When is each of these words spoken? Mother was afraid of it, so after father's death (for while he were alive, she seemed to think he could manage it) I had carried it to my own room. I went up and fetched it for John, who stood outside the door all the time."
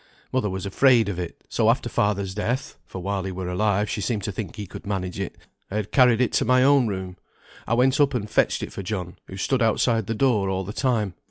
Mother 0.33 0.49
was 0.49 0.65
afraid 0.65 1.09
of 1.09 1.19
it, 1.19 1.43
so 1.47 1.69
after 1.69 1.87
father's 1.87 2.33
death 2.33 2.75
(for 2.87 3.03
while 3.03 3.23
he 3.23 3.31
were 3.31 3.47
alive, 3.47 3.87
she 3.87 4.01
seemed 4.01 4.23
to 4.23 4.31
think 4.31 4.55
he 4.55 4.65
could 4.65 4.83
manage 4.87 5.19
it) 5.19 5.37
I 5.69 5.75
had 5.75 5.91
carried 5.91 6.19
it 6.21 6.31
to 6.33 6.43
my 6.43 6.63
own 6.63 6.87
room. 6.87 7.17
I 7.67 7.75
went 7.75 7.99
up 7.99 8.15
and 8.15 8.27
fetched 8.27 8.63
it 8.63 8.73
for 8.73 8.81
John, 8.81 9.17
who 9.27 9.37
stood 9.37 9.61
outside 9.61 10.07
the 10.07 10.15
door 10.15 10.49
all 10.49 10.63
the 10.63 10.73
time." 10.73 11.13